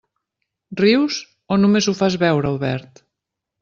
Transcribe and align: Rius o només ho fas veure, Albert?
Rius 0.79 1.19
o 1.55 1.59
només 1.61 1.91
ho 1.93 1.97
fas 2.03 2.21
veure, 2.27 2.53
Albert? 2.57 3.09